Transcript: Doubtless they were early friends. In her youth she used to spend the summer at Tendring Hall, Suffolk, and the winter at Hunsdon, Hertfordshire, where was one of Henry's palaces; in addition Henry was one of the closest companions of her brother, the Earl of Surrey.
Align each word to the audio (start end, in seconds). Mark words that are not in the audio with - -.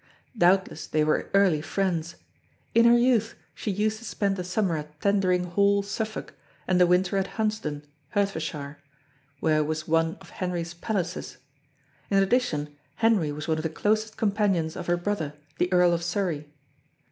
Doubtless 0.35 0.87
they 0.87 1.03
were 1.03 1.29
early 1.35 1.61
friends. 1.61 2.15
In 2.73 2.85
her 2.85 2.97
youth 2.97 3.35
she 3.53 3.69
used 3.69 3.99
to 3.99 4.03
spend 4.03 4.35
the 4.35 4.43
summer 4.43 4.75
at 4.75 4.99
Tendring 4.99 5.43
Hall, 5.51 5.83
Suffolk, 5.83 6.33
and 6.67 6.81
the 6.81 6.87
winter 6.87 7.17
at 7.17 7.35
Hunsdon, 7.37 7.83
Hertfordshire, 8.09 8.79
where 9.41 9.63
was 9.63 9.87
one 9.87 10.15
of 10.19 10.31
Henry's 10.31 10.73
palaces; 10.73 11.37
in 12.09 12.17
addition 12.23 12.75
Henry 12.95 13.31
was 13.31 13.47
one 13.47 13.57
of 13.59 13.63
the 13.63 13.69
closest 13.69 14.17
companions 14.17 14.75
of 14.75 14.87
her 14.87 14.97
brother, 14.97 15.35
the 15.59 15.71
Earl 15.71 15.93
of 15.93 16.01
Surrey. 16.01 16.51